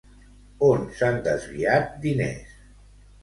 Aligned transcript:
On 0.67 0.85
s'han 0.99 1.19
desviat 1.27 1.93
diners? 2.07 2.57